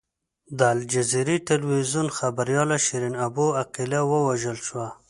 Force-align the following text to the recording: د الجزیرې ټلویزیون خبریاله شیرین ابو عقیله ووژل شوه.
د 0.57 0.59
الجزیرې 0.75 1.37
ټلویزیون 1.47 2.07
خبریاله 2.17 2.75
شیرین 2.85 3.15
ابو 3.27 3.45
عقیله 3.61 3.99
ووژل 4.11 4.57
شوه. 4.67 4.87